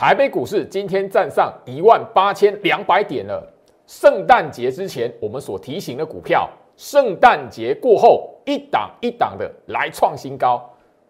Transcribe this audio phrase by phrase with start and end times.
[0.00, 3.46] 台北股市今天站上一万八千两百点了。
[3.86, 10.66] 圣诞节之前，我们所提醒的股票，圣诞节过后一档一档的来创新高。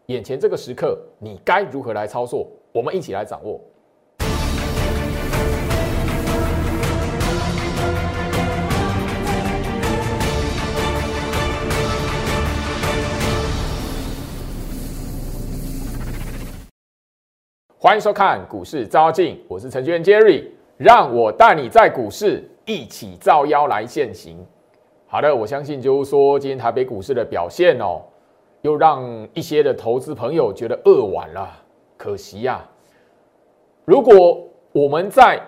[0.06, 2.44] 眼前这个时刻，你该如何来操作？
[2.72, 3.60] 我们一起来掌握。
[17.82, 20.44] 欢迎收看股市招妖镜，我是程序员 Jerry，
[20.76, 24.36] 让我带你在股市一起照妖来现行。
[25.06, 28.02] 好的，我相信就是说，今天台北股市的表现哦，
[28.60, 31.50] 又让一些的投资朋友觉得扼腕了，
[31.96, 32.62] 可惜呀。
[33.86, 35.40] 如果我们在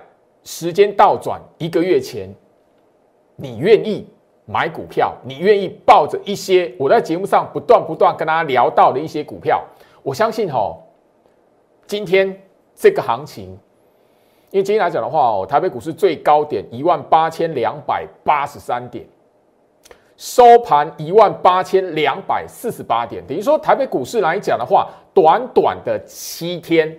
[0.42, 2.34] 时间倒转一个月前，
[3.36, 4.08] 你愿意
[4.46, 9.62] 买股票，你愿意抱着一些我在节目上不断不断跟大家聊到的一些股票，
[10.02, 10.78] 我相信哦。
[11.92, 12.34] 今天
[12.74, 13.50] 这个行情，
[14.48, 19.06] 因为今天来讲的话哦，台北股市最高点一万八千两百八十三点，
[20.16, 26.96] 收盘一万八千两百四十八点，等于说台北股市来讲的话，短短的七天，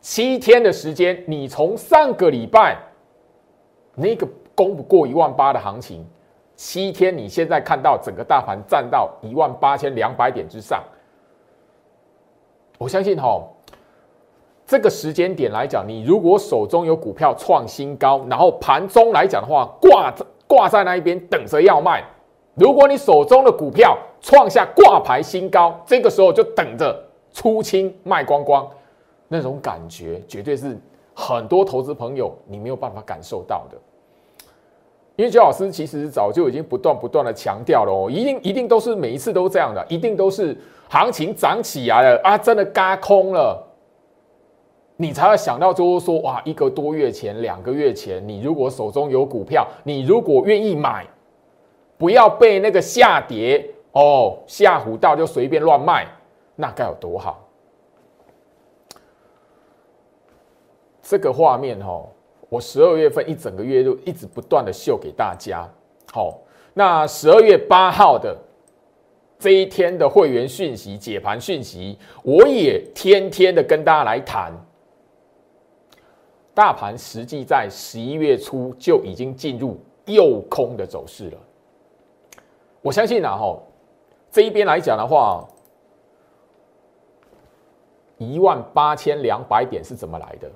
[0.00, 2.78] 七天的时间，你从上个礼拜
[3.96, 6.06] 那个攻不过一万八的行情，
[6.54, 10.80] 七天你现在看到整个大盘站到一万八千两百点之上。
[12.78, 13.42] 我相信哈，
[14.66, 20.12] 这个时间点来讲，你如果手中有股票创新高，然后盘中来讲的话，挂
[20.46, 22.02] 挂在那一边等着要卖。
[22.54, 27.00] 如果你手中的股票创下挂牌新高，这个时候就等着
[27.32, 28.68] 出清卖光光，
[29.28, 30.76] 那种感觉绝对是
[31.14, 33.76] 很多投资朋友你没有办法感受到的。
[35.14, 40.56] 因为周老师其实早就已经不断不断的强调了哦，一定一定都是每一次都这样的，一定都是。
[40.88, 42.38] 行情涨起来了啊！
[42.38, 43.60] 真的嘎空了，
[44.96, 51.06] 你才会想到就是说，哇，一个多月前、两个月前，你如果手中有股票，你如果愿意买，
[51.98, 56.06] 不要被那个下跌哦吓唬到，就随便乱卖，
[56.54, 57.46] 那该有多好！
[61.02, 62.06] 这个画面哦，
[62.48, 65.68] 我十二月份一整个月都一直不断的秀给大家。
[66.12, 66.38] 好，
[66.74, 68.36] 那十二月八号的。
[69.38, 74.50] 这一天的会员讯息、解盘讯息，我也天天的跟大家来谈。
[76.56, 81.38] 大盘实际在十一月初就已经进入右空的走势了。
[82.80, 83.58] 我相信啊，哈，
[84.30, 85.46] 这一边来讲的话，
[88.16, 90.50] 一万八千两百点是怎么来的？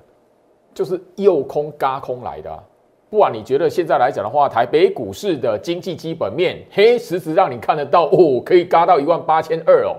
[0.72, 2.64] 就是右空嘎空来的。
[3.10, 9.98] 不管你觉得现在来讲的话，台北股市的经济基本面，嘿，实时让你看得到哦，可以嘎到一万八千二哦。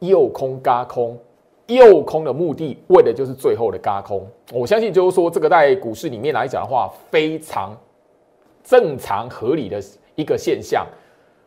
[0.00, 1.16] 右空嘎空，
[1.66, 4.26] 右空的目的为的就是最后的嘎空。
[4.52, 7.76] 我相信就是说，这个在股市里面来讲的话，非常
[8.62, 9.82] 正常合理的
[10.14, 10.86] 一个现象。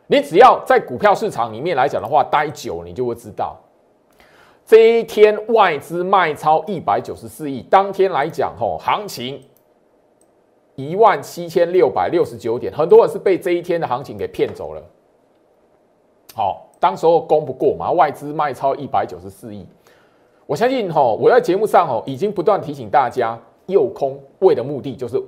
[0.06, 3.56] 你只要在股票市场里面来讲的话，待久，你就会知道，
[4.66, 9.42] 这一天外资卖超一百九十四亿，当天来讲吼，行情。
[10.74, 14.82] 一万七千六百六十九点，很多人是被这一天的行情给骗走了。
[16.34, 19.66] 好，当时候攻不过嘛，外资卖超一百九十四亿。
[20.48, 25.22] 我相信哈，我在节目上哦，已经不断提醒大家，诱空为的目的就是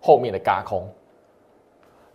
[0.00, 0.88] 后面的嘎空。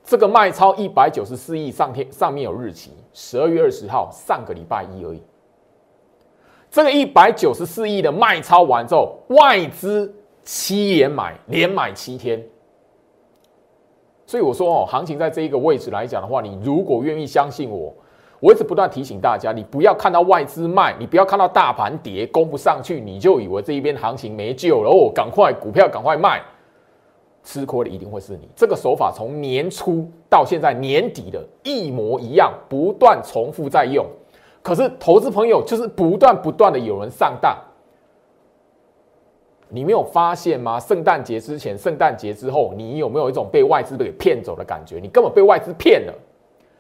[0.04, 5.22] 这个卖超一百九十四亿上天上面有日期，十二月二十号，上个礼拜一而已。
[6.72, 10.12] 这个一百九十四亿的卖超完之后，外资
[10.42, 12.44] 七连买，连买七天。
[14.26, 17.94] 所以我说哦，行情在这一个位置来讲的话，你如果愿意相信我，
[18.40, 26.42] 我一直不断提醒大家，你不要看到外资卖，你不要看到大盘跌攻不上去，你就以为这一边行情没救了哦，赶快股票赶快卖，
[27.44, 28.48] 吃亏的一定会是你。
[28.56, 34.06] 这个手法从年初到现在年底的一模一样，不断重复在用，
[34.62, 37.58] 可是投资朋友就是不断不断的有人上当。
[39.68, 40.80] 你没有发现吗？
[40.80, 45.00] 圣诞节之前、圣诞节之后，你有没有一种被外资给骗走的感觉？
[45.02, 46.14] 你根本被外资骗了。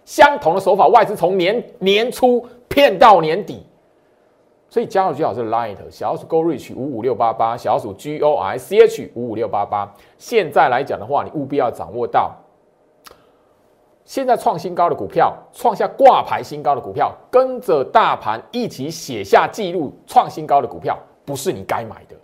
[0.05, 3.65] 相同的手法，外资从年年初骗到年底。
[4.71, 9.91] 所以加入最好是 Light 小鼠 Go Reach 五五六八八，小鼠 G O I C H 五五六八八。
[10.19, 12.35] 现在来讲的话，你务必要掌握到，
[14.05, 22.15] 现在创新高的股票，创下挂牌新高的股票，跟着大盘一起写下记录创新高的股票，不是你该买的。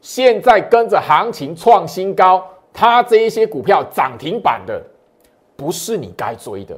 [0.00, 4.80] 现在跟着行情创新高，它这一些股票涨停板的，
[5.60, 6.74] 不是你该追的。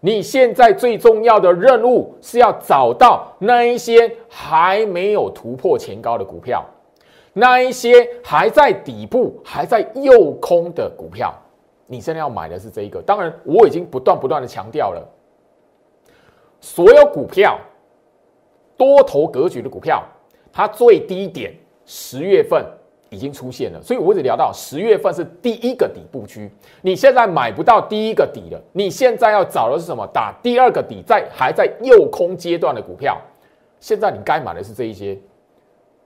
[0.00, 6.64] 你现在最重要的任务是要找到那一些还没有突破前高的股票，
[7.32, 11.32] 那一些还在底部、还在诱空的股票。
[11.86, 13.00] 你现在要买的是这一个。
[13.00, 15.08] 当然，我已经不断不断的强调了，
[16.60, 17.56] 所有股票
[18.76, 20.02] 多头格局的股票，
[20.52, 22.64] 它最低点十月份。
[23.16, 26.50] 已经出现了，所以我一直聊到十月份是第一个底部区，
[26.82, 30.06] 你现在买不到第一个底了，你现在要找的是什么？
[30.12, 33.18] 打第二个底，在还在诱空阶段的股票，
[33.80, 35.18] 现在你该买的是这一些。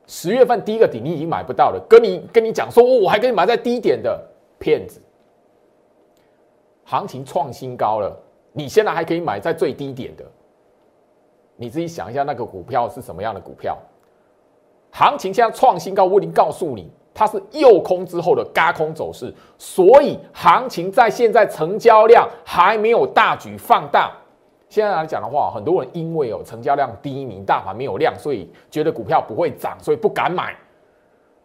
[0.06, 4.26] 十月份第一个底你已经买不到了，跟你跟你讲说，我还可以买在低点的。
[4.62, 5.00] 骗子，
[6.84, 8.14] 行情创新高了，
[8.52, 10.24] 你现在还可以买在最低点的，
[11.56, 13.78] 你自己想一下那个股票是什么样的股票？
[14.90, 24.12] 行情现在创新高，我已经告诉你，它是诱空之后的嘎空走势，所以行情在现在成交量还没有大举放大。
[24.68, 30.54] 现在来讲的话，很多人因为有成交量低迷，大盘没有量，所以觉得股票不会涨，所以不敢买。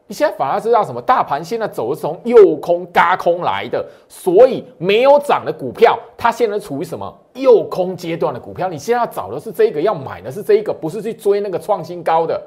[0.08, 1.02] 你现在反而知道什么？
[1.02, 8.70] 大盘现在走的是从诱空嘎空来的，所以没有涨的股票，它现在处于什么诱空阶段的股票？
[8.70, 12.40] 你现在要找的是这个，要买的是这个，不是去追那个创新高的。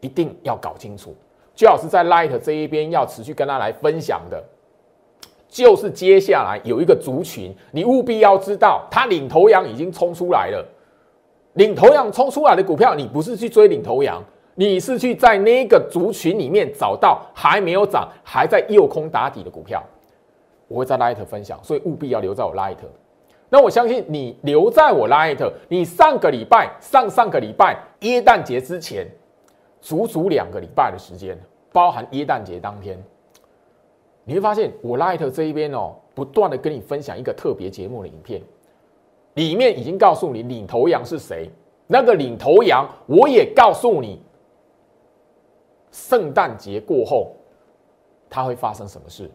[0.00, 1.14] 一定要搞清楚，
[1.54, 4.42] 最好是在 Light 这一边要持续跟他来分享的，
[5.48, 10.66] 就是接下来有一个族群，你务必要知道，他领头羊已经冲出来了。
[11.54, 19.84] 领头羊冲出来的股票，你不是去追领头羊，你是去在那个族群里面找到还没有涨、还在诱空打底的股票。
[20.68, 22.78] 我会在 Light 分享，所以务必要留在我 Light。
[23.50, 29.06] 那我相信你留在我 Light，你上个礼拜、上上个礼拜耶诞节之前。
[29.82, 31.36] 足足两个礼拜的时间，
[31.72, 32.96] 包含耶诞节当天，
[34.24, 38.40] 你会发现我 Light 这一边哦，不断的跟你分享一个特别节目的影片，
[39.34, 41.50] 里面已经告诉你领头羊是谁，
[41.88, 44.22] 那个领头羊我也告诉你，
[45.90, 47.32] 圣诞节过后
[48.30, 49.28] 它会发生什么事。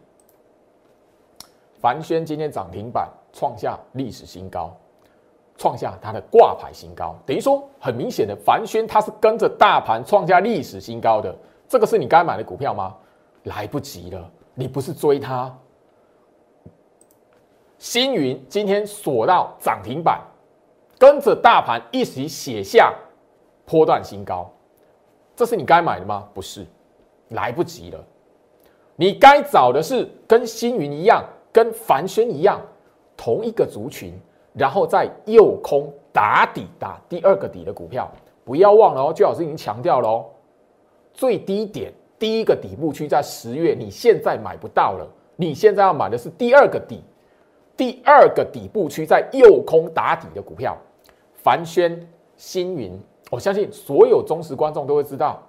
[1.78, 4.74] 凡轩今天涨停板创下历史新高。
[5.58, 11.36] 创下它的挂牌新高，等于说很明显的，凡轩它是跟着大盘创下历史新高的，
[11.68, 12.96] 这个是你该买的股票吗？
[13.42, 15.52] 来不及了，你不是追它。
[17.76, 20.20] 星云今天锁到涨停板，
[20.96, 22.94] 跟着大盘一起写下
[23.66, 24.48] 波段新高，
[25.34, 26.28] 这是你该买的吗？
[26.32, 26.64] 不是，
[27.30, 28.04] 来不及了。
[28.94, 32.60] 你该找的是跟星云一样，跟凡轩一样，
[33.16, 34.12] 同一个族群。
[34.54, 38.10] 然后在右空打底打第二个底的股票，
[38.44, 40.24] 不要忘了哦，最老师已经强调了哦，
[41.12, 45.06] 最低点第一个底部区在十月，你现在买不到了，
[45.36, 47.04] 你现在要买的是第二个底，
[47.76, 50.76] 第二个底部区在右空打底的股票，
[51.34, 52.98] 凡轩、星云，
[53.30, 55.40] 我相信所有忠实观众都会知道，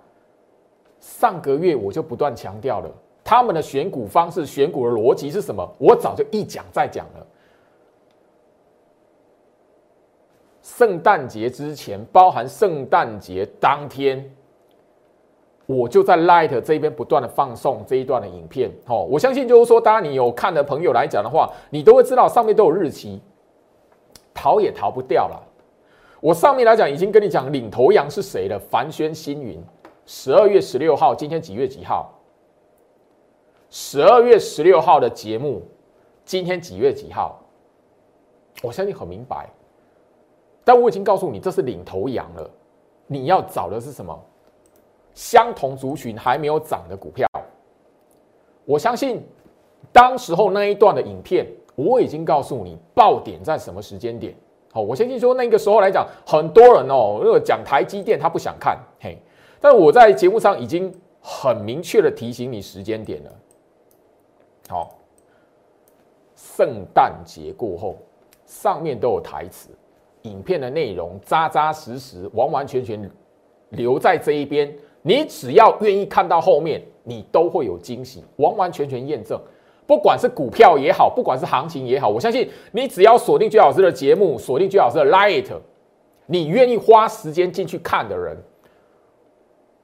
[0.99, 2.89] 上个月我就不断强调了
[3.23, 7.18] 他们的选股方式、选股的逻辑是什么，我早就一讲再讲了。
[10.77, 14.23] 圣诞节之前，包含圣诞节当天，
[15.65, 18.71] 我就在 Light 这边不断的放送这一段的影片。
[18.87, 23.19] 哦，我相信就是说，当然你有看的朋友来讲的话，你都会知道上面都有日期，
[24.33, 25.41] 逃也逃不掉了。
[26.21, 29.61] 我上面来讲已经跟你讲领头羊是谁了，凡轩星云，
[30.05, 32.13] 十二月十六号，今天几月几号？
[33.71, 35.63] 十二月十六号的节目，
[36.23, 37.41] 今天几月几号？
[38.61, 39.49] 我相信很明白。
[40.69, 42.47] 但我已经告诉你，这是领头羊了。
[43.07, 44.15] 你要找的是什么？
[45.15, 47.27] 相同族群还没有涨的股票。
[48.65, 49.27] 我相信，
[49.91, 54.35] 当时候那一段的影片，我已经告诉你爆点在什么时间点。
[54.71, 59.17] 好，我相信说那个时候来讲，很多人哦，如果讲台积电，他不想看，嘿。
[59.59, 63.31] 但我在节目上已经很明确的提醒你时间点了。
[64.69, 64.99] 好，
[66.35, 67.97] 圣诞节过后，
[68.45, 69.69] 上面都有台词。
[70.23, 73.09] 影片的内容扎扎实实，完完全全
[73.69, 74.73] 留在这一边。
[75.01, 79.39] 你只要愿意看到后面，你都会有惊喜，完完全全验证。
[79.87, 85.47] 不管是股票也好，不管是行情也好，我相信你只要锁定最老师的节目，锁定最老师的 Light，
[86.25, 88.37] 你愿意花时间进去看的人，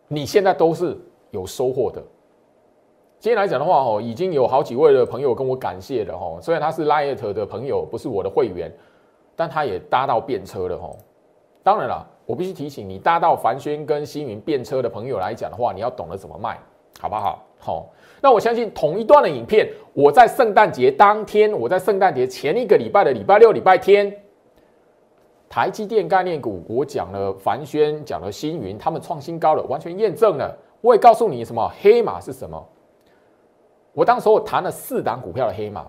[0.09, 0.95] 你现在都是
[1.31, 2.03] 有收获的。
[3.19, 8.71] 今天来讲的话，哦，已经有好几位的朋友跟我感谢了，哦，虽然他是 Light 的朋友，不是我的会员。
[9.35, 10.97] 但他也搭到便车了吼，
[11.63, 16.59] 当然了，我必须提醒你，搭到凡轩跟星云便车的朋友来讲的话，你要懂得怎么卖，
[16.99, 17.43] 好不好？
[17.57, 17.87] 好，
[18.21, 24.15] 那我相信同一段的影片，我在圣诞节当天，我在圣诞节前一个礼拜的礼拜六、礼拜天，
[25.49, 30.55] 台积电概念股，我讲了凡轩，讲了星云，他们创新高了，完全验证了。
[30.81, 32.63] 我也告诉你什么黑马是什么。
[33.93, 35.87] 我当时我谈了四档股票的黑马，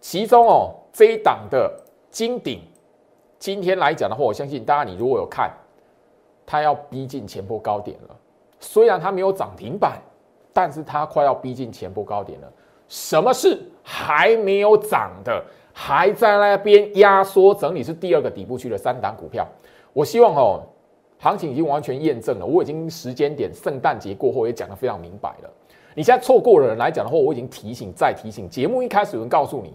[0.00, 1.72] 其中哦这一档的
[2.14, 2.60] 金鼎，
[3.40, 5.50] 今天来讲的话，我相信大家你如果有看，
[6.46, 8.16] 它要逼近前波高点了。
[8.60, 10.00] 虽然它没有涨停板，
[10.52, 12.48] 但是它快要逼近前波高点了。
[12.86, 19.44] 什么是还没有涨的，还在那边压缩整理，是第二个底部区的三档股票。
[19.92, 20.62] 我希望哦，
[21.18, 25.50] 行情已经完全验证了，我已经时间点圣诞节过后也讲得非常明白了。
[25.96, 28.48] 你现在错过的人来讲的话，我已经提醒再提醒。
[28.48, 29.74] 节目一开始有人告诉你，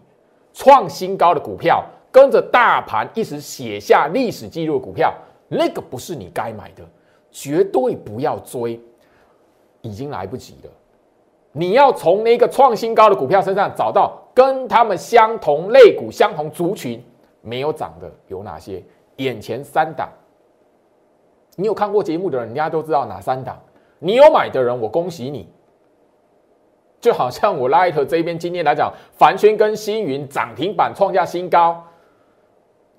[0.53, 5.13] 创新高的股票跟着大盘一直写下历史记录的股票，
[5.47, 6.83] 那个不是你该买的，
[7.31, 8.79] 绝对不要追，
[9.81, 10.69] 已经来不及了。
[11.51, 17.03] 你要从那个创新高的股票身上找到跟他们相同类股、相同族群
[17.41, 18.83] 没有涨的有哪些？
[19.17, 20.07] 眼前三档，
[21.57, 23.59] 你有看过节目的人，人家都知道哪三档。
[23.97, 25.45] 你有买的人，我恭喜你。
[27.01, 31.83] 就好像我 Light 这边今天来讲，凡轩跟星云涨停板创下新高，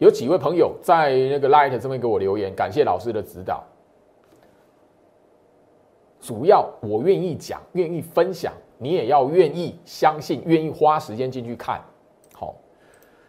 [0.00, 3.62] 有几位朋友在那个 Light 这边给我留言，感谢老师的指导。
[6.19, 11.78] 主要我愿意讲，愿意分享，你也要愿意相信，愿意花时间进去看。
[12.33, 12.54] 好，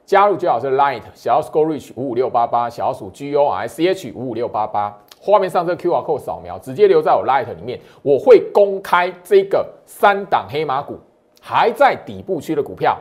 [0.06, 4.98] 加入最好是 Light 小鼠 Go Reach 五五六八八，小鼠 G O R C H 五五六八八。
[5.20, 10.98] 画面上这个 Q R code 扫描，直接留在我 Light 里面，我会公开这个三档黑马股
[11.42, 12.98] 还在底部区的股票，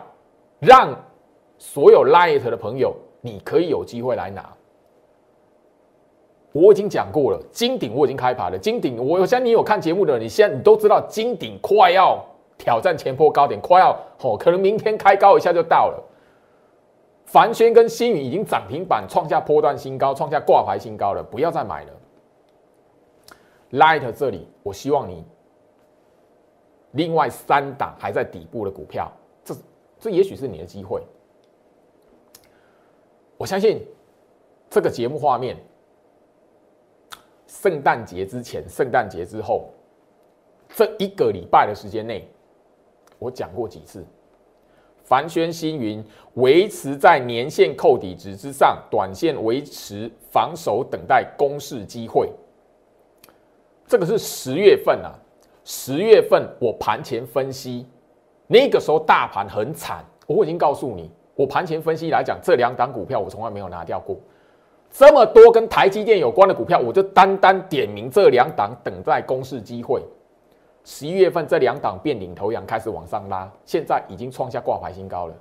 [0.59, 0.93] 让
[1.57, 4.53] 所有 Light 的朋友，你可以有机会来拿。
[6.53, 12.19] 我已经讲过了，金鼎我已经开牌了，金鼎我相信你有看节目的，你现在你都知道金鼎快要
[12.59, 16.03] 挑战前坡高点，快要哦，可能明天开高一下就到了。
[17.25, 21.93] 凡轩跟新宇已经涨停板创下波段新高，创下挂牌新高了，不要再买了。
[23.71, 25.25] Light 这里，我希望你
[26.91, 29.09] 另外三档还在底部的股票，
[29.45, 29.55] 这
[30.01, 31.01] 这也许是你的机会。
[33.41, 33.83] 我相信
[34.69, 35.57] 这个节目画面，
[37.47, 39.71] 圣诞节之前、圣诞节之后
[40.69, 42.29] 这一个礼拜的时间内，
[43.19, 44.05] 我讲过几次，
[45.05, 46.05] 凡轩星云
[46.35, 52.31] 维持在年线扣底值之上，短线维持防守，等待攻势机会。
[53.87, 55.19] 这个是十月份啊，
[55.65, 57.87] 十月份我盘前分析，
[58.47, 64.15] 那个时候大盘很惨，我已经告诉你，我盘前分析来讲，这两档股票我从来没有拿掉过，
[64.91, 70.03] 这么多跟台积电有关的股票，我就单单点名这两档等待公示机会。
[70.85, 75.35] 十一月份这两档变领头羊开始往上拉，现在已经创下挂牌新高了。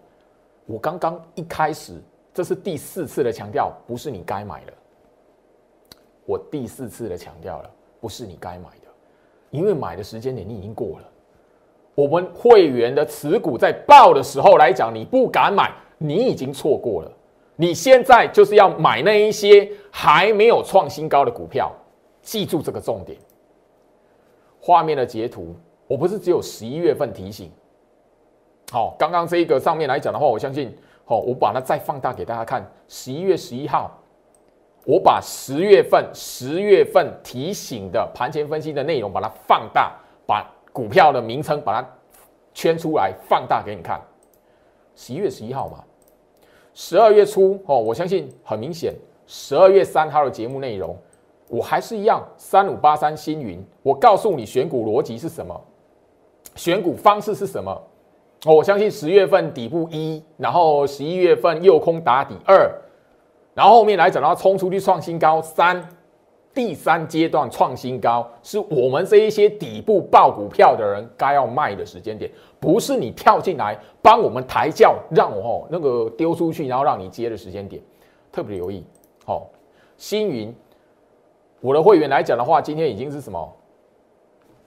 [0.66, 2.02] 我刚刚一开始，
[2.34, 4.74] 这是第四次的强调，不是你该买的，
[6.26, 7.70] 我第四次的强调了。
[8.00, 8.88] 不是你该买的，
[9.50, 11.06] 因为买的时间点你已经过了。
[11.94, 17.12] 我们会员的持股在爆的时候来讲，你不敢买，你已经错过了。
[17.56, 21.72] 你现在就是要买那一些还没有创新高的股票，
[22.24, 23.16] 记住这个重点。
[24.60, 27.52] 画面的截图，我不是只有十一月份提醒。
[28.72, 30.76] 好，刚刚这一个上面来讲的话，我相信，
[31.06, 32.68] 好，我把它再放大给大家看。
[32.88, 33.96] 十一月十一号。
[34.86, 39.94] 我把十月份十月份提醒的盘前分析的内容，把它放大，
[40.26, 41.88] 把股票的名称把它
[42.54, 44.02] 圈出来，放大给你看。
[45.00, 45.82] 十一月十一号嘛，
[46.74, 48.94] 十二月初哦，我相信很明显，
[49.28, 50.94] 十二月三号的节目内容，
[51.48, 55.58] 我还是一样，三五八三星云，我告诉你选股逻辑是什么，
[56.54, 57.72] 选股方式是什么。
[58.46, 62.70] 哦，我相信十月份底部一，然后十一月份右空打底二。
[63.54, 65.82] 然后后面来讲，到冲出去创新高三，
[66.54, 72.30] 第三阶段创新高，是我们这一些底部爆股票的人该要卖的时间点，
[72.60, 77.82] 不是你跳进来帮我们抬轿，让我那个丢出去，然后让你接的时间点，
[78.32, 78.84] 特别留意。
[79.26, 79.48] 好，
[79.96, 80.54] 星云，
[81.62, 83.58] 我的会员来讲的话，今天已经是什么？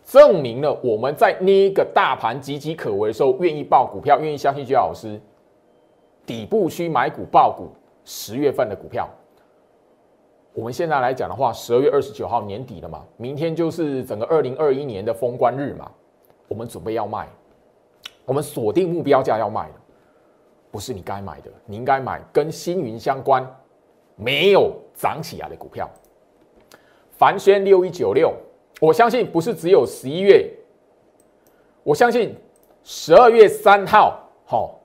[0.04, 5.20] 证明了我们在那个大盘岌岌可危的时候，愿意爆股票，愿意相信居老师，
[6.24, 7.68] 底部区买股爆股。
[8.04, 9.08] 十月份的股票，
[10.54, 15.90] 我们现在来讲的话，十二月二十九号年底了嘛，明天就是整个二零二一年的封关日嘛，
[16.47, 17.26] 我们准备要卖，
[18.26, 19.75] 我们锁定目标价要卖的，
[20.71, 23.47] 不是你该买的，你应该买跟星云相关
[24.14, 25.88] 没有涨起来的股票。
[27.12, 28.35] 凡轩六一九六，
[28.78, 30.50] 我相信不是只有十一月
[31.82, 32.37] 我相信
[32.85, 34.78] 十二月三号，好，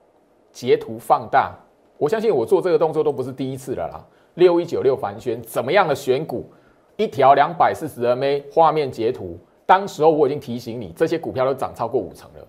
[0.50, 1.54] 截图放大。
[1.98, 4.06] 我相信我做这个动作都不是第一次了啦。
[4.38, 6.48] 六一九六凡轩怎么样的选股？
[6.96, 12.46] 一条两百四十 MA 画面截图，当时候我已经提醒你，这些股票都涨超过五成了。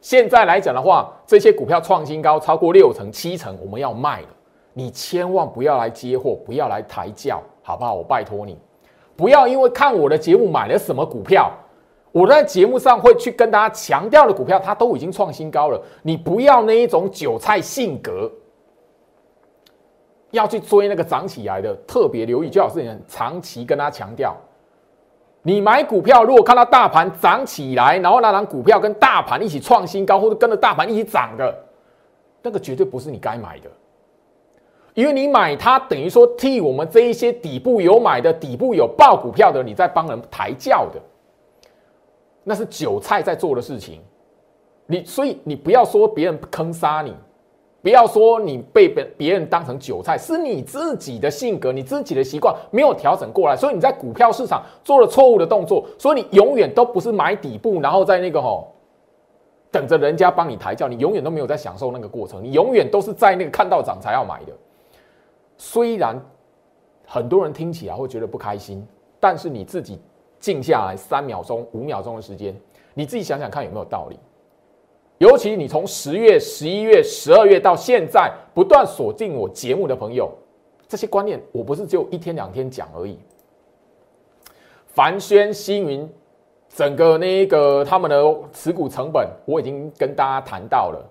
[0.00, 4.28] 现在来讲的话，这些股票创新高超过六成、七成，我们要卖了。
[4.72, 7.94] 你千万不要来接货，不要来抬轿，好不好？
[7.94, 8.56] 我拜托你，
[9.16, 11.52] 不要因为看我的节目买了什么股票，
[12.12, 15.80] 我在节目上会去跟大家强调的股票，它都已经创新高了。
[16.02, 18.30] 你不要那一种韭菜性格。
[20.30, 24.36] 要去追那个涨起来的，特别留意，最好是你长期跟他强调，
[25.42, 31.58] 你买股票如果看到大盘涨起来，然后那张股票跟大盘一起创新高，或者跟着大盘一起涨的，
[32.42, 33.70] 那个绝对不是你该买的，
[34.92, 41.00] 因为你买它等于说替我们这一些底部有买的、底部有爆股票的，你在帮人抬轿的，
[42.44, 44.02] 那是韭菜在做的事情，
[44.84, 47.16] 你所以你不要说别人坑杀你。
[47.88, 58.68] 不要说你被别别人当成韭菜，是你自己的性格、你自己的习惯没有调整过来，所以你在股票市场做了错误的动作，所以你永远都不是买底部，然后在那个吼
[59.70, 64.52] 等着人家帮你抬轿，你永远都没有在享受那个过程，你永远都是在那个看到涨才要买的。
[65.56, 66.14] 虽然
[67.06, 68.86] 很多人听起来会觉得不开心，
[69.18, 69.98] 但是你自己
[70.38, 72.54] 静下来三秒钟、五秒钟的时间，
[72.92, 74.18] 你自己想想看有没有道理。
[75.18, 80.30] 尤其你从十月、十一月、十二月到现在不断锁定我节目的朋友，
[80.86, 83.18] 这些观念我不是只有一天两天讲而已。
[84.86, 86.08] 凡轩、星云，
[86.68, 91.04] 整个那一个他们的持股成本，我已经跟大家谈到了。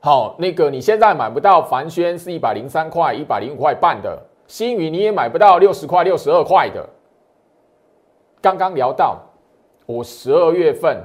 [0.00, 6.88] 好，那个你现在买不到凡轩是一百零三块、一百零五块半的，星云你也买不到六十块、六十二块的。
[8.40, 9.20] 刚刚聊到
[9.84, 10.96] 我十二月份。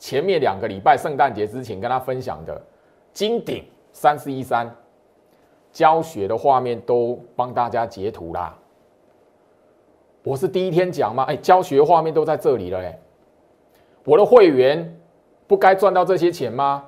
[0.00, 2.60] 前面两个礼拜，圣诞节之前跟他分享的
[3.12, 4.74] 金鼎三四一三
[5.70, 8.56] 教学的画面都帮大家截图啦。
[10.24, 11.24] 我是第一天讲吗？
[11.24, 12.98] 哎，教学画面都在这里了哎。
[14.04, 14.98] 我的会员
[15.46, 16.86] 不该赚到这些钱吗？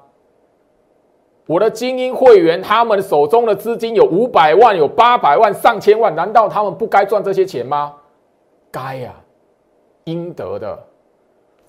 [1.46, 7.94] 我的精英会员他们手中的资金有五百万、有八百万、上千万，难道他们不该赚这些钱吗？
[8.70, 9.14] 该呀，
[10.04, 10.86] 应得的。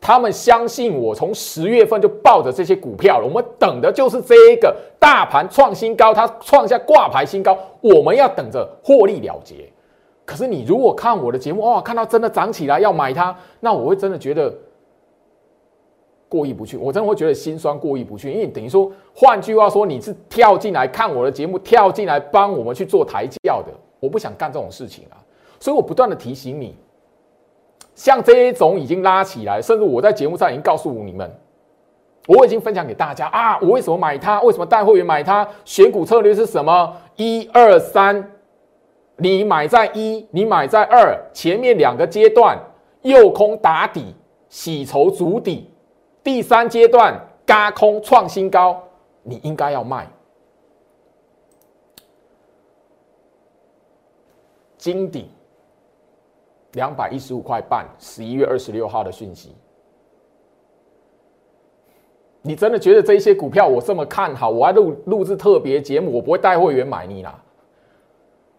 [0.06, 3.26] 他们相信我，从十月份就抱着这些股票了。
[3.26, 9.72] 我们等的就是这一个大盘创新高，它创下挂牌新高，我们要等着获利了结。
[10.26, 14.54] 可是你如果看我的节目，哇，看到真的涨起来要买它，那我会真的觉得
[16.28, 16.76] 过意不去。
[16.76, 18.30] 我真的会觉得心酸，过意不去。
[18.30, 23.72] 因为等于说，换句话说，你是跳进来看我的节目，跳进来帮我们去做抬轿的。
[24.02, 25.16] 我不想干这种事情啊，
[25.62, 26.76] 所以我不断的提醒你。
[27.96, 31.30] 像这一种已经拉起来，甚至我在节目上已经告诉你们，
[32.28, 34.42] 我已经分享给大家啊，我为什么买它？
[34.42, 35.48] 为什么带会员买它？
[35.64, 36.98] 选股策略是什么？
[37.16, 38.32] 一二三，
[39.18, 42.58] 你买在一，你买在二，前面两个阶段
[43.04, 44.16] 右空打底，
[44.50, 45.70] 洗筹足底，
[46.24, 48.82] 第三阶段嘎空创新高，
[49.22, 50.08] 你应该要卖。
[54.78, 55.30] 金顶。
[56.74, 59.56] 两百一十五块半，十一月二十六号的讯息。
[62.46, 64.50] 你真的觉得这些股票我这么看好？
[64.50, 67.42] 我还录录制特别节目，我不会带会员买你啦？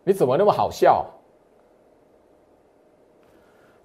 [0.04, 1.04] 你怎么那么好笑？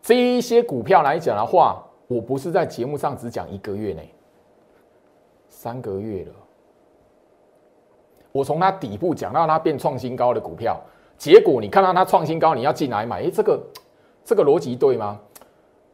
[0.01, 4.09] 这一些股票来讲的话，我不是在节目上只讲一个月内，
[5.49, 6.31] 三个月了。
[8.31, 10.79] 我从它底部讲到它变创新高的股票，
[11.17, 13.59] 结果你看到它创新高，你要进来买，哎，这个。
[14.29, 15.19] 这个逻辑对吗？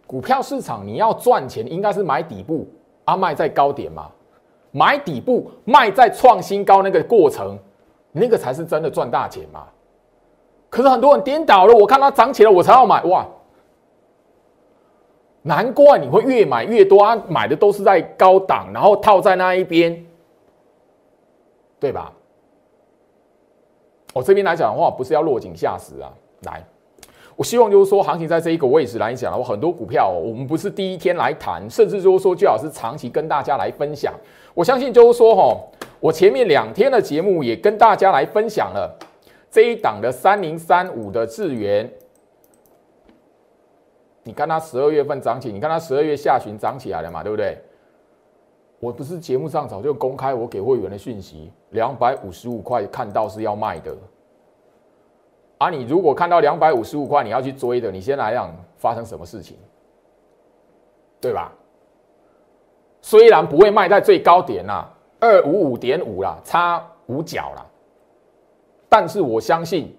[0.06, 2.68] 股票市场你要赚钱，应该是买底部，
[3.06, 4.12] 啊卖在高点嘛，
[4.72, 7.58] 买底部卖在创新高那个过程，
[8.12, 9.64] 那个才是真的赚大钱嘛。
[10.70, 13.26] 可是很多人颠倒了，我看它涨起来我才要买，哇！
[15.44, 20.06] 难怪你会越买越多啊，买的都是在高档，然后套在那一边，
[21.80, 22.12] 对吧？
[24.14, 26.62] 我这边来讲的话，不是要落井下石啊，来。
[27.36, 34.14] 我希望就是说，行情在这一个位置来讲的话，很多股票我们不是第一天来谈，甚至就是说最好是长期跟大家来分享。
[34.54, 35.58] 我相信就是说，哈，
[36.00, 38.98] 我前面两天的节目也跟大家来分享了
[39.52, 41.90] 这一档的三零三五的智源。
[44.24, 47.58] 你看它十二月份涨起，你看它十二月下旬涨起来了嘛，对不对？
[48.80, 53.94] 我不是节目上早就公开我给会员的讯息，两百五十五块看到是要卖的。
[55.58, 59.58] 啊，你如果看到两百五十五块，你要去追的，你先来讲发生什么事情，
[61.22, 61.52] 对吧？
[63.02, 67.66] 虽然不会卖在最高点啦，二五五点五啦，差五角啦，
[68.90, 69.96] 但是我相信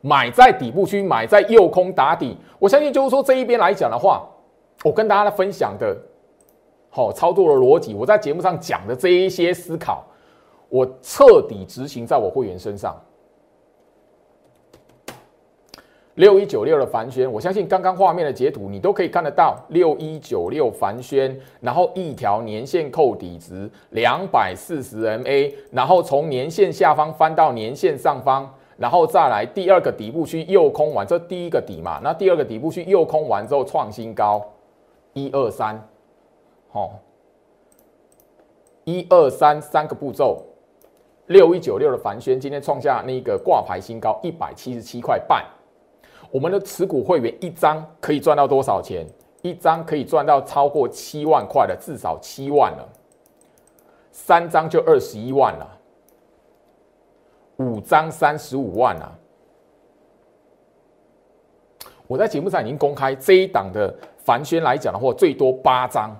[0.00, 4.28] 买在底部区，买在右空打底，我相信就是说这一边来讲的话，
[4.84, 5.96] 我跟大家分享的，
[6.90, 10.04] 好操作的逻辑，我在节目上讲的这一些思考，
[10.68, 12.94] 我彻底执行在我会员身上。
[16.16, 19.54] 六一九六的凡轩，我相信刚刚画面的截图你都可以看得到。
[19.68, 34.42] 六一九六凡轩，然后一条年线扣底值两百四十 MA，然后从年线下方翻到年线上方，然后再来第二个底部区右空完，这第一个底嘛，那第二个底部区右空完之后创新高，
[35.12, 35.86] 一二三，
[36.70, 36.94] 好，
[38.84, 40.42] 一二三三个步骤，
[41.26, 45.44] 六一九六的凡轩今天创下那个挂牌新高一百七十七块半。
[46.30, 49.06] 我们的持股会员一张可以赚到多少钱？
[49.42, 52.88] 一张可以赚到超过七万块的，至少七万了。
[54.10, 55.78] 三张就二十一万了，
[57.58, 59.18] 五张三十五万了。
[62.08, 66.18] 我在节目上已经公开这一档的凡轩来讲的话，最多八张，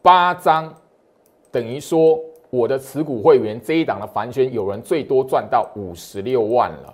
[0.00, 0.74] 八张
[1.50, 2.18] 等于说
[2.50, 6.92] 我的持股会员这一档的凡轩，有人最多赚到五十六万了。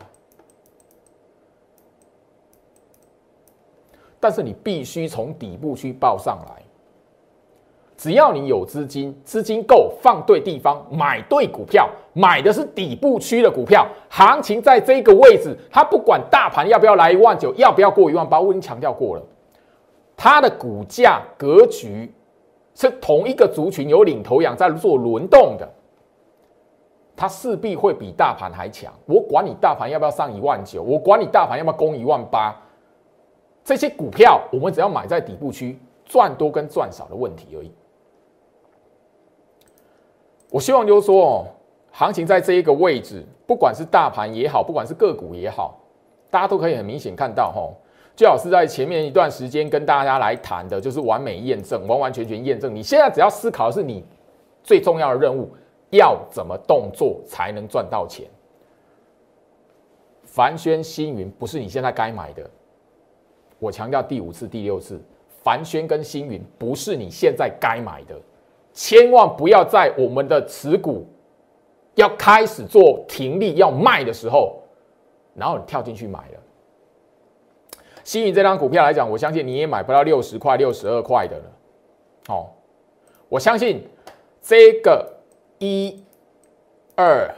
[4.20, 6.62] 但是你必须从底部去报上来，
[7.96, 19.22] 只要你有资金，资金够，放对地方，买对股票，买的是底部区的股票，行情在这个位置，它不管大盘要不要来一万九，要不要过一万八，我已经强调过了，
[20.16, 22.12] 它的股价格局
[22.74, 25.68] 是同一个族群有领头羊在做轮动的，
[27.16, 28.92] 它势必会比大盘还强。
[29.06, 32.56] 我管你大盘要不要上一万九，我管你大盘要不要攻一万八。
[33.68, 37.70] 这些股票，我们只要买在底部区，赚多跟赚少的问题而已。
[40.48, 41.46] 我希望就是说，哦，
[41.90, 45.78] 行情在这一个位置，不管是大盘也好，不管是个股也好，
[46.30, 47.68] 大家都可以很明显看到，哈，
[48.16, 52.74] 最好是在前面一段时间跟大家来谈的，就是完美验证，完完全全验证。
[52.74, 54.02] 你现在只要思考的是你
[54.62, 55.50] 最重要的任务，
[55.90, 58.26] 要怎么动作才能赚到钱。
[60.24, 62.50] 凡轩星云不是你现在该买的。
[63.58, 65.00] 我强调第五次、第六次，
[65.42, 68.14] 凡轩跟星云不是你现在该买的，
[68.72, 71.04] 千万不要在我们的持股
[71.96, 74.62] 要开始做停利要卖的时候，
[75.34, 76.40] 然后你跳进去买了。
[78.04, 81.44] 星云这张股票来讲，我相信你也买不到六十块、六十二块的了。
[82.28, 82.46] 哦，
[83.28, 83.84] 我相信
[84.40, 85.12] 这个
[85.58, 86.00] 一、
[86.94, 87.28] 二、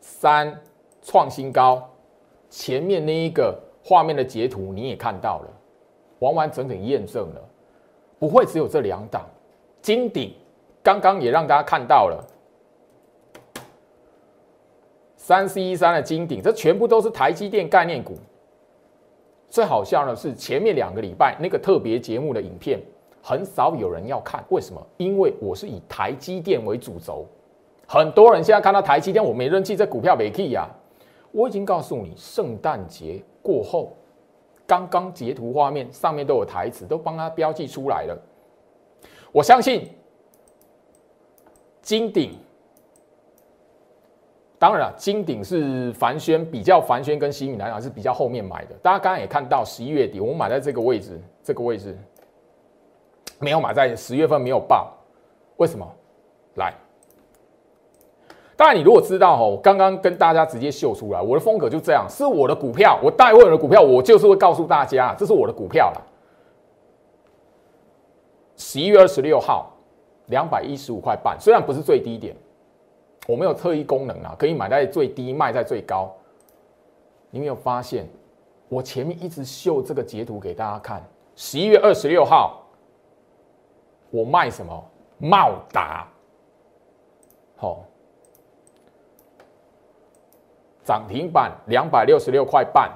[0.00, 0.62] 三
[1.02, 1.90] 创新高，
[2.48, 3.60] 前面那一个。
[3.88, 5.48] 画面的截图你也看到了，
[6.18, 7.40] 完完整整验证了，
[8.18, 9.24] 不会只有这两档。
[9.80, 10.34] 金鼎
[10.82, 12.26] 刚刚也让大家看到了，
[15.16, 18.14] 三四一三的金鼎，这全部都是台积电概念股。
[19.48, 22.80] 最好笑的是前面两个礼拜那个特别节目的影片，
[23.22, 24.84] 很少有人要看，为什么？
[24.96, 27.24] 因为我是以台积电为主轴，
[27.86, 30.68] 很多人现在看到台积电，我没人气，这股票没 key 呀。
[31.30, 33.22] 我已经告诉你，圣诞节。
[33.46, 33.92] 过后，
[34.66, 38.18] 刚刚截图画面上面都有台词，都帮他标记出来了。
[39.30, 39.88] 我相信
[41.80, 42.32] 金鼎，
[44.58, 48.74] 当然了，金鼎是凡轩比较凡轩跟新宇来讲是比较后面买的。
[48.82, 51.96] 大家刚刚也看到，十一月底我们买在这个位置，这个位置
[53.38, 54.92] 没有买在十月份没有报，
[55.58, 55.86] 为什么？
[56.56, 56.74] 来。
[58.56, 66.02] 当然，你如果知道哈，我刚刚跟大家直接秀出来，我的风格就这样，是我的股票，我带会员的股票，我就是会告诉大家，这是我的股票了。
[68.56, 69.70] 十一月二十六号，
[70.28, 72.34] 两百一十五块半，虽然不是最低点，
[73.28, 76.10] 我没有特异功能啊，可以买在最低，卖在最高。
[77.28, 78.08] 你没有发现，
[78.70, 82.62] 我前面一直秀这个截图给大家看，十一月二十六号，
[84.08, 84.82] 我卖什么？
[85.18, 86.08] 茂达，
[87.56, 87.84] 好。
[90.86, 92.88] 涨停板两百六十六块半，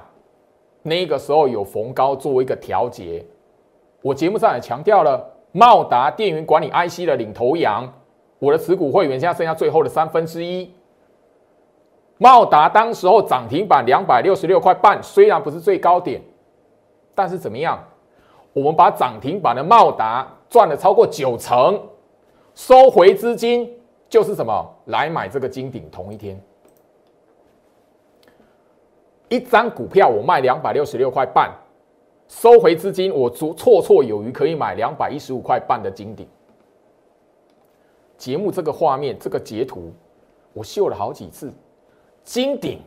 [0.81, 3.23] 那个时候有逢高做一个调节。
[4.01, 7.85] 我节目上也强调了，茂达电源管理 IC 的领头羊，
[8.39, 10.73] 我的持股会员现在剩下最后的三分之一。
[12.17, 16.21] 茂达当时候涨停板两百六十六块半，虽然不是最高点，
[17.13, 17.77] 但是怎么样？
[18.53, 21.77] 我们把涨停板的茂达赚了超过九成，
[22.55, 23.69] 收回资金
[24.07, 24.65] 就是什么？
[24.85, 26.41] 来买这个金鼎，同一天。
[29.31, 31.49] 一张股票我卖两百六十六块半，
[32.27, 36.27] 收回资金，我足绰绰有余，可以买两百一十五块半的金顶。
[38.17, 39.89] 节目这个画面，这个截图，
[40.51, 41.49] 我秀了好几次。
[42.25, 42.81] 金鼎、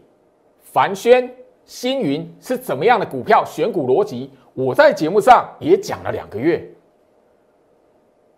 [0.60, 3.42] 凡轩、星云是怎么样的股票？
[3.42, 6.62] 选股逻辑，我在节目上也讲了两个月。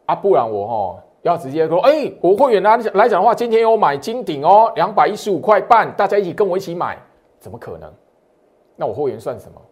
[0.05, 6.97] 啊，不然我哈要直接说，哎，我会员来来讲的话，今天有买金鼎哦，两百一十五块半，大家一起跟我一起买，
[7.47, 7.89] 怎么可能？
[8.75, 9.63] 那我会员算什么？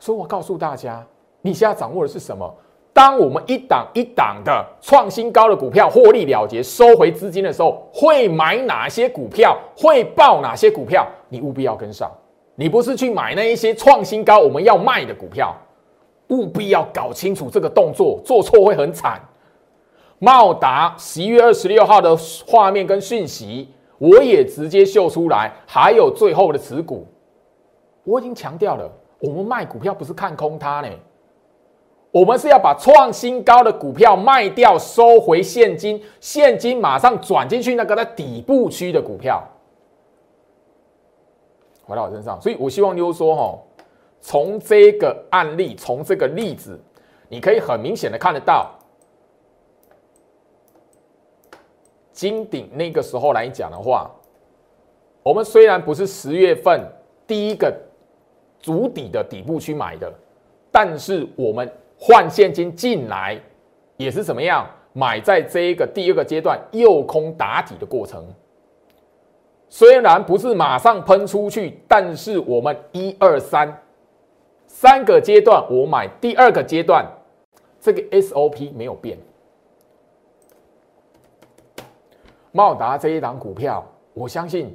[0.00, 1.06] 所以我告诉大家，
[1.40, 2.52] 你现在掌握的是什么？
[2.92, 9.56] 当我们一档一档的创新高的股票获利了结、收回资金的时候，会买哪些股票？
[9.76, 11.06] 会报哪些股票？
[11.28, 12.10] 你务必要跟上。
[12.56, 15.54] 你不是去买那一些创新高我们要卖的股票，
[16.30, 19.20] 务必要搞清楚这个动作，做错会很惨。
[20.18, 23.68] 茂达十一月二十六号的画面跟讯息，
[24.04, 27.06] 我也直接秀出来，还有最后的持股，
[28.02, 30.88] 我已经强调了，我们卖股票不是看空它呢。
[32.10, 39.42] 我们是要把创新高的股票卖掉，收回现金，现金马上转进去那个在底部区的股票，
[41.84, 42.38] 回到我身上。
[42.40, 43.58] 所以我希望妞说哈，
[44.20, 46.78] 从这个案例，从这个例子，
[47.28, 48.70] 你可以很明显的看得到，
[52.14, 54.10] 金鼎那个时候来讲的话，
[55.22, 56.80] 我们虽然不是十月份
[57.26, 57.70] 第一个
[58.58, 60.10] 足底的底部去买的，
[60.72, 61.70] 但是我们。
[61.96, 63.40] 换现金进来
[63.96, 64.68] 也是怎么样？
[64.92, 68.26] 买在这一个第二个阶段诱空打底的过程，
[69.68, 73.80] 虽然不是马上喷出去，但是我们一二三
[74.66, 77.06] 三个阶段，我买第二个阶段，
[77.80, 79.16] 这个 SOP 没有变。
[82.56, 84.72] 茂达这一档股票，我相信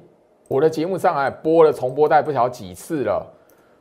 [0.49, 3.25] 我的节目上还播了重播带不少几次了。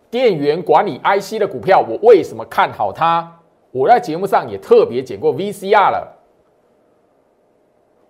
[0.08, 3.28] 电源管理 IC 的股票，我为什么看好它？
[3.72, 6.16] 我在节目上也特别讲过 VCR 了。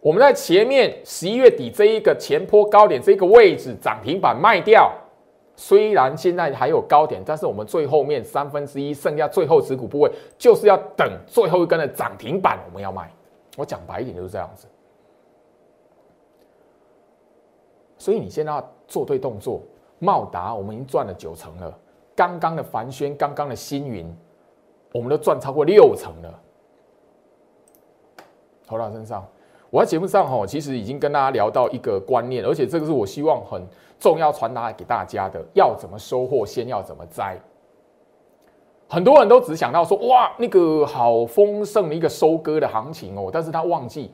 [0.00, 4.92] 我们在前面十一月底这一个前坡高点这个位置涨停板卖掉，
[5.56, 13.10] 虽然现在还有高点，但是我们最后面三分之一剩下最后持股部位，就是要等最后一根的涨停板，我们要卖。
[13.56, 14.66] 我讲白一点就是这样子。
[17.98, 19.60] 所以你现在要做对动作，
[19.98, 21.78] 茂达我们已经赚了九成了，
[22.16, 24.10] 刚刚的凡轩，刚刚的星云。
[24.94, 26.40] 我们都赚超过六成了，
[28.66, 29.22] 投到身上。
[29.68, 33.62] 我在节目上哈，其实已经跟大家聊到一个观念，而且这个是我希望很
[34.00, 37.38] 重要传达给大家的：要怎么收获，先要怎么栽。
[38.88, 44.10] 很多人都只想到说，哇，那个好丰盛的一个收割的行情哦，但是他忘记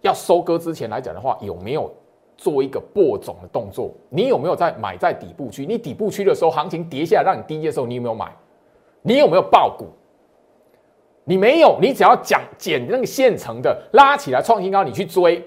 [0.00, 1.92] 要收割之前来讲的话，有没有
[2.40, 3.90] 做一个播种的动作？
[4.08, 5.66] 你有没有在买在底部区？
[5.66, 8.32] 你底部区的时候，行情跌下来让你低的时候，你有没有买？
[9.02, 9.88] 你有没有爆股？
[11.24, 15.46] 你没有，你只要讲捡那个现成的拉起来创新高，你去追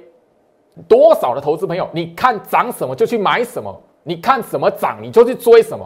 [0.87, 1.89] 多少的投资朋友？
[1.91, 5.83] 你看涨什么就去买什么，你看什么涨你就去追什么。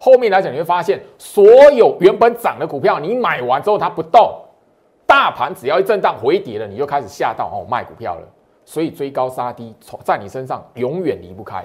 [0.00, 4.34] 后面来讲你会发现，所有原本涨的股票，你买完之后它不动，
[5.06, 8.28] 大盘只要一震荡回跌了，你就开始下到哦卖股票了。
[8.64, 11.64] 所以追高杀低，在你身上永远离不开。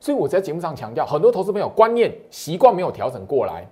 [0.00, 3.66] 所以我在节目上强调，很多投资朋友观念习惯没有调整过来。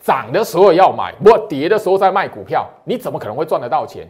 [0.00, 4.08] 涨的时候要买，不跌的时候再卖股票，你怎么可能会赚得到钱？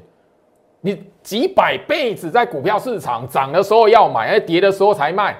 [0.80, 5.36] 你几百辈子在股票市场，涨的时候要买，而跌的时候才卖，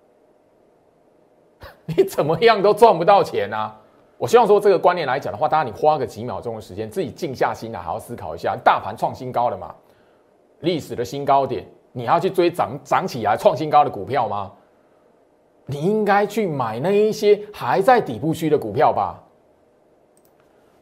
[1.86, 3.74] 你怎么样都赚不到钱啊！
[4.16, 9.74] 我希望说这个观念来讲的话，当然你花个几秒钟的时间，自己静下心来，好好思考一下，大盘创新高了嘛？
[10.64, 14.50] 历史的新高点，你要去追涨涨起来创新高的股票吗？
[15.66, 19.22] 你应该去买那一些还在底部区的股票吧。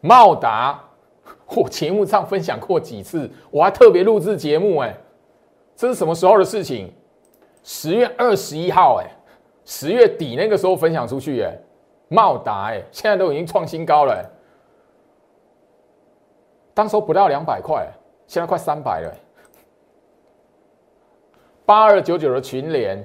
[0.00, 0.82] 茂达，
[1.54, 4.96] 我节目上分享过几次，我还特别录制节目，哎，
[5.76, 6.92] 这是什么时候的事情？
[7.62, 9.06] 十月二十一号，哎，
[9.64, 11.56] 十月底那个时候分享出去，哎，
[12.08, 14.28] 茂达，哎，现在都已经创新高了，
[16.74, 17.86] 当时不到两百块，
[18.26, 19.14] 现在快三百了，
[21.72, 22.98] 八二九九的群联，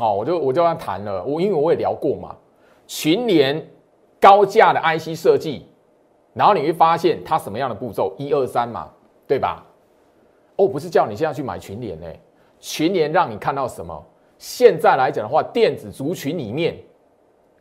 [0.00, 2.34] 哦，我就我就要谈了，我因为我也聊过嘛，
[2.88, 3.64] 群联。
[4.20, 5.66] 高价的 IC 设计，
[6.32, 8.14] 然后你会发现它什么样的步骤？
[8.16, 8.90] 一二三嘛，
[9.28, 9.62] 对吧？
[10.56, 12.06] 哦，不是叫你现在去买群联呢，
[12.58, 14.02] 群联让你看到什么？
[14.38, 16.74] 现在来讲的话，电子族群里面，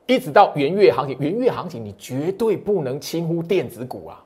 [0.07, 4.23] 一直到元月行情，元月行情你绝对不能轻忽电子股啊！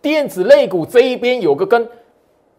[0.00, 1.86] 电子类股这一边有个跟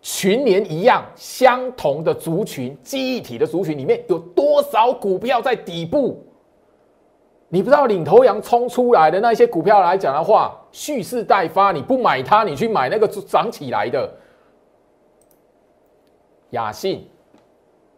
[0.10, 6.24] 群联一样相同的族群，记忆体的族群里面有多少股票在底部？
[7.50, 14.10] 你不知道领头羊冲出来的那些股票来讲的话，蓄势待发，你不买它，你去买那个涨起来的
[16.52, 17.06] 雅信。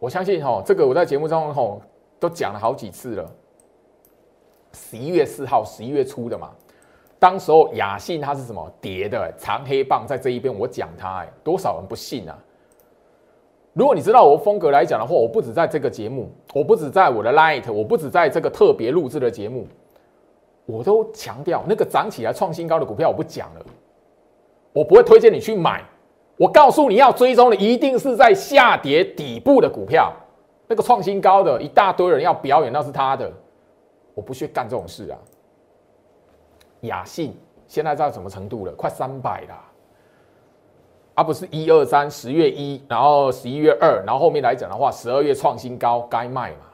[0.00, 1.80] 我相信哈，这个我在节目中吼
[2.18, 3.32] 都讲了好几次了。
[4.72, 6.50] 十一月四号，十一月初的嘛，
[7.20, 12.36] 当时候雅信它是什么跌的长黑棒在这一边，我讲它，哎，多少人不信啊？
[13.74, 19.66] 如果你知道我风格来讲的话，我不止在这个节目，我不止在我的 Light，我不止在这个特别录制的节目，
[20.64, 23.66] 我都强调那个涨起来创新高的股票我不讲了，
[24.72, 25.84] 我不会推荐你去买，
[26.38, 30.10] 我告诉你要追踪的一定是在下跌底部的股票，
[30.66, 33.30] 那个创新高的一大堆人要表演，那是他的，
[34.14, 35.18] 我不去干这种事啊。
[36.82, 38.72] 雅信现在到什么程度了？
[38.72, 39.54] 快三百了。
[41.14, 46.66] 而不是一二三十月一，然后十一月二，然后后面来讲的话，十二月创新高该卖嘛？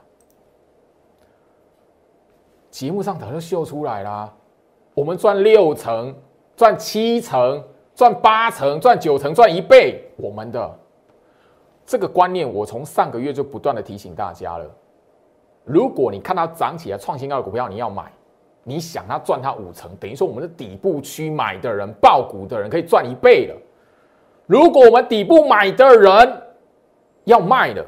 [2.70, 4.32] 节目上早就秀出来啦，
[4.94, 6.14] 我们赚六成、
[6.54, 7.64] 赚七成、
[7.94, 10.78] 赚八成、赚九成、赚一倍，我们的
[11.84, 14.70] 这个观念，我从上个月就不断的提醒大家了。
[15.64, 18.12] 如果你看到涨起来创新高的股票，你要买，
[18.68, 23.56] 你想它赚它五成，等于说我们的底部区买的人、爆股的人可以赚一倍了。
[24.44, 26.42] 如果我们底部买的人
[27.22, 27.86] 要卖了，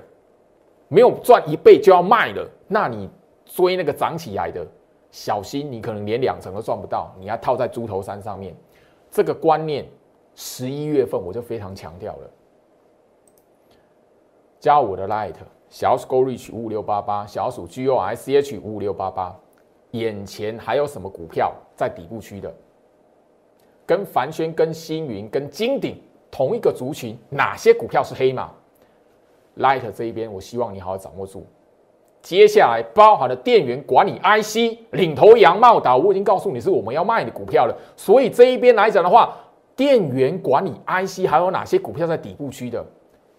[0.87, 3.11] 没有赚一倍就要卖了，那你
[3.45, 4.64] 追那个涨起来的，
[5.11, 8.55] 小心你可能连两成都赚不到，你要套在猪头山上面。
[9.11, 9.85] 这个观念，
[10.37, 12.31] 十一月份我就非常强调了。
[14.61, 15.35] 加我的 Light
[15.69, 19.37] 小鼠 Go Reach 五五六八八，小鼠 G O I C H 五五六八八，
[19.92, 22.55] 眼前还有什么股票在底部区的？
[23.87, 25.96] 跟凡轩、跟星云、跟金鼎。
[26.31, 28.53] 同一个族群，哪些股票是黑马
[29.57, 31.46] ？Light 这一边，我希望你好好掌握住。
[32.20, 37.74] 接下来包含的电源管理 IC 领头羊茂达，我已经告诉你是我们要卖的股票了。
[37.96, 39.35] 所以这一边来讲的话，
[39.74, 42.85] 电源管理 IC 还有哪些股票在底部区的，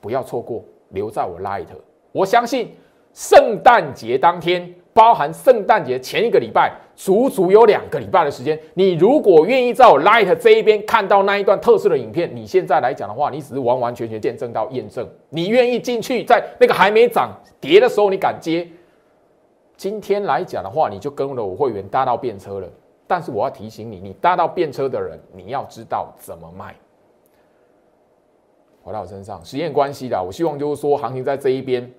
[0.01, 1.67] 不要错过，留在我 Light。
[2.11, 2.75] 我相信
[3.13, 4.73] 圣诞节当天。
[4.99, 8.59] 包含圣诞节前一个礼拜，足足有两个礼拜的时间。
[8.73, 15.07] 你如果愿意在我 Light 这一边看到那一段特色的影片，你现在来讲的话，你只是完完全全见证到验证。
[15.29, 17.31] 你愿意进去，在那个还没涨
[17.61, 18.67] 跌的时候，你敢接？
[19.77, 22.67] 今天来讲的话，你就跟了我会员搭到便车了。
[23.07, 26.75] 但是我要提醒你，你搭到便车的人，你要知道怎么卖。
[28.83, 31.89] 回到我身上，时间关系的，我希望就是说，行情在这一边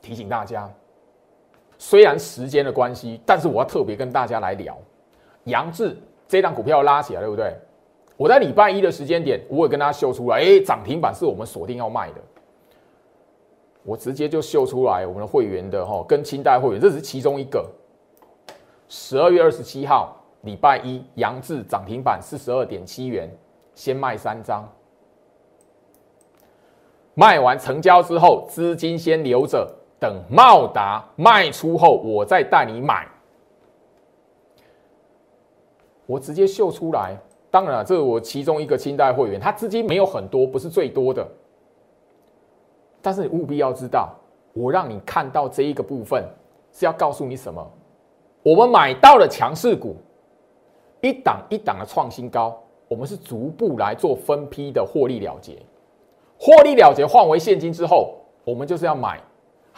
[0.00, 0.72] 提醒大家。
[1.78, 4.76] 虽然时间的关系，但是我要特别跟大家来聊，
[5.44, 7.54] 杨志这档股票拉起来，对不对？
[8.16, 12.20] 我在礼拜一的时间点，我也跟大家秀出来，哎，涨停板是我们锁定要卖的，
[13.82, 17.68] 我直接就秀出来我们的会员的哈，跟清代会员，这只是其中一个。
[18.88, 23.30] 十二月二十七号，礼拜一，杨志涨停板四十二点七元，
[23.74, 24.66] 先卖三张，
[27.12, 29.70] 卖完成交之后，资金先留着。
[29.98, 33.06] 等茂达卖出后，我再带你买。
[36.04, 37.16] 我直接秀出来。
[37.50, 41.26] 当然了，这是我其中一个清代会员，他资金没有很多，不是最多的。
[43.00, 44.14] 但是你务必要知道，
[44.52, 46.22] 我让你看到这一个部分，
[46.70, 47.66] 是要告诉你什么？
[48.42, 49.96] 我们买到了强势股，
[51.00, 55.56] 一档一档的创新高，我们是逐步来做分批的获利了结。
[56.38, 59.18] 获利了结换为现金之后，我们就是要买。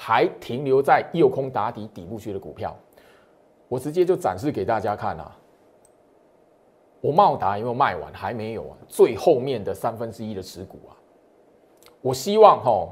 [0.00, 2.72] 还停留在右空打底底部区的股票，
[3.66, 5.36] 我直接就展示给大家看啊！
[7.00, 8.12] 我茂达有没有卖完？
[8.12, 10.94] 还没有啊，最后面的三分之一的持股啊！
[12.00, 12.88] 我希望哈，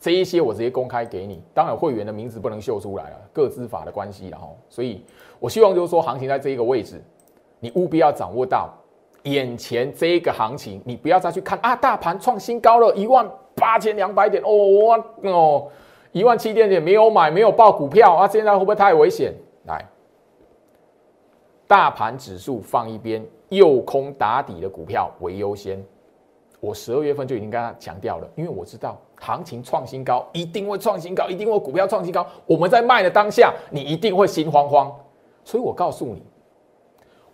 [0.00, 5.04] 这一些我直接公开给你，当然会员的名字不能秀出来啊，各资法的关系然后，所以
[5.38, 7.00] 我希望就是说，行情在这一个位置，
[7.60, 8.74] 你务必要掌握到
[9.22, 15.70] 眼前这一个行情，你不要再去看啊，大盘创新高了一万八千两百点哦，我哦。
[16.14, 18.28] 一万七点点没有买，没有报股票啊！
[18.28, 19.34] 现在会不会太危险？
[19.66, 19.84] 来，
[21.66, 25.84] 大盘指数放一边，右空打底的股票为优先。
[26.60, 32.24] 我十二月份就已经跟他强调了，因为我知道行情创新高，一定会创新高，一定会股票创新高。
[32.46, 34.94] 我们在卖的当下，你一定会心慌慌。
[35.42, 36.22] 所以我告诉你，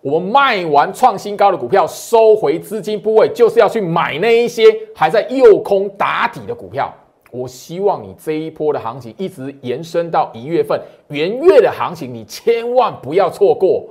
[0.01, 4.65] 我们卖完创新高的股票，收回资金部位，就是要去买那一些
[4.95, 6.91] 还在右空打底的股票。
[7.31, 13.87] 我希望你这一波的行情一直延伸到一月份元月的行情，你千万不要错过。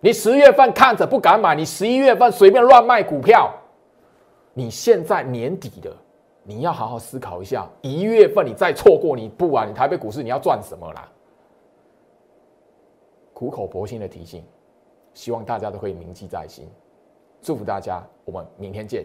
[0.00, 3.52] 你十月份看着不敢买，你十一月份随便乱卖股票，
[4.54, 5.94] 你现在年底的，
[6.42, 7.68] 你要好好思考一下。
[7.82, 11.10] 一月份你再错过，你不管你台北股市你要赚什么啦？
[13.34, 14.42] 苦口婆心的提醒，
[15.14, 16.68] 希望大家都可以铭记在心。
[17.42, 19.04] 祝福大家，我们明天见。